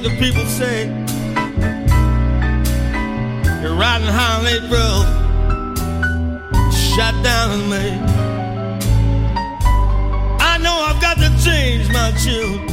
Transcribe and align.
What 0.00 0.10
the 0.10 0.16
people 0.18 0.46
say. 0.46 0.86
You're 3.60 3.76
riding 3.76 4.08
high 4.08 4.38
on 4.38 4.44
road, 4.70 5.06
shot 6.72 7.14
down 7.22 7.60
in 7.60 7.68
May. 7.68 7.98
I 10.40 10.58
know 10.58 10.74
I've 10.88 11.00
got 11.00 11.16
to 11.18 11.28
change 11.44 11.88
my 11.92 12.12
tune. 12.22 12.66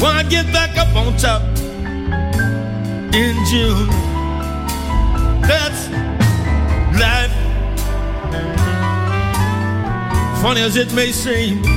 When 0.00 0.16
I 0.16 0.24
get 0.28 0.46
back 0.52 0.76
up 0.76 0.94
on 0.96 1.16
top 1.16 1.42
in 3.14 3.36
June, 3.46 3.88
that's 5.42 5.88
life. 6.98 7.34
Funny 10.42 10.62
as 10.62 10.76
it 10.76 10.92
may 10.94 11.12
seem, 11.12 11.67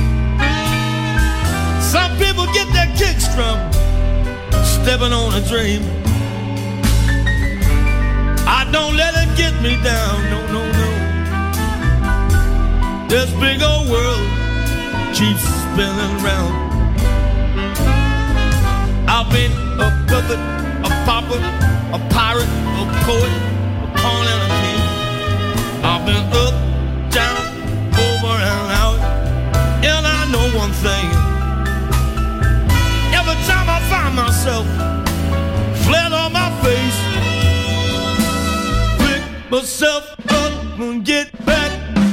myself 39.52 40.08
up 40.30 40.78
and 40.80 41.04
get 41.04 41.30
back 41.44 41.70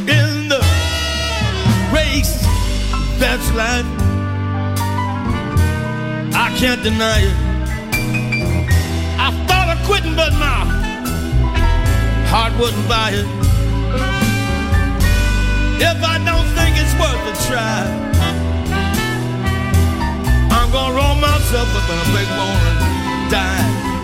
in 0.10 0.50
the 0.50 0.60
race. 1.96 2.44
That's 3.18 3.48
life. 3.56 3.86
I 6.36 6.54
can't 6.60 6.84
deny 6.84 7.20
it. 7.20 7.38
I 9.18 9.32
thought 9.48 9.70
of 9.72 9.80
quitting, 9.88 10.18
but 10.18 10.34
my 10.34 10.68
heart 12.28 12.52
wouldn't 12.60 12.88
buy 12.90 13.12
it. 13.12 13.28
If 15.80 16.04
I 16.04 16.20
don't 16.28 16.50
think 16.60 16.76
it's 16.76 16.94
worth 17.00 17.24
a 17.24 17.36
try, 17.48 17.88
I'm 20.52 20.70
gonna 20.74 20.94
roll 20.94 21.16
myself 21.16 21.70
up 21.74 21.90
in 21.90 22.00
a 22.04 22.08
big 22.18 22.28
bone 22.36 22.64
and 22.68 23.32
die. 23.32 23.99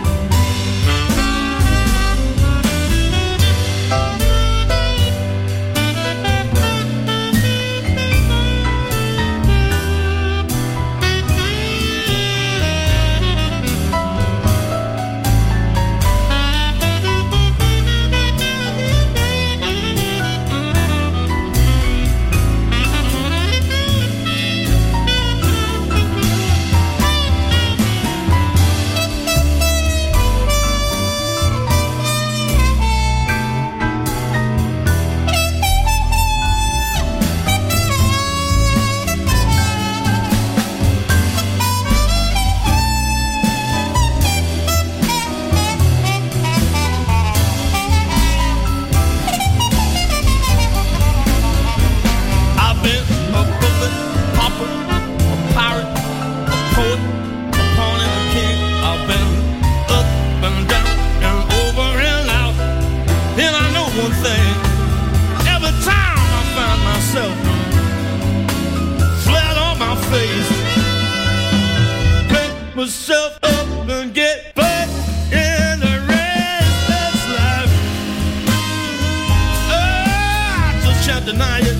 Deny 81.25 81.59
it. 81.59 81.77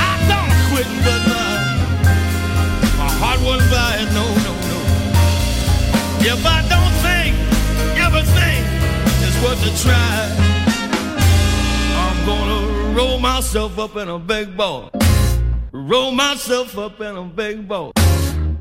I 0.00 0.14
don't 0.32 0.52
quit, 0.68 0.88
but 1.04 1.20
my, 1.28 1.50
my 2.96 3.10
heart 3.20 3.40
wouldn't 3.44 3.70
buy 3.70 4.00
it. 4.00 4.08
No, 4.16 4.24
no, 4.46 4.52
no. 4.70 4.78
If 6.24 6.40
I 6.46 6.64
don't 6.72 6.94
think 7.04 7.36
everything 8.00 8.64
is 9.28 9.36
worth 9.44 9.60
a 9.60 9.72
try, 9.84 10.16
I'm 12.02 12.18
gonna 12.24 12.94
roll 12.96 13.18
myself 13.18 13.78
up 13.78 13.96
in 13.96 14.08
a 14.08 14.18
big 14.18 14.56
ball. 14.56 14.90
Roll 15.72 16.12
myself 16.12 16.78
up 16.78 16.98
in 17.02 17.14
a 17.14 17.24
big 17.24 17.68
ball. 17.68 17.92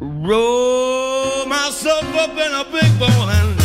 Roll 0.02 1.46
myself 1.46 2.04
up 2.16 2.32
in 2.32 2.54
a 2.54 2.66
big 2.70 3.00
ball 3.00 3.30
and 3.30 3.65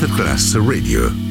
Masterclass 0.00 0.54
Radio. 0.56 1.29